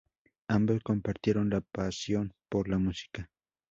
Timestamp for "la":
1.51-1.61, 2.67-2.79